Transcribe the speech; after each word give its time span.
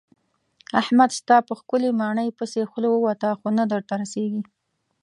احمد 0.81 1.09
ستا 1.19 1.37
په 1.47 1.53
ښکلې 1.59 1.89
ماڼۍ 1.99 2.29
پسې 2.37 2.61
خوله 2.71 2.87
ووته 2.91 3.29
خو 3.39 3.47
نه 3.57 3.63
درته 3.71 3.93
رسېږي. 4.01 4.41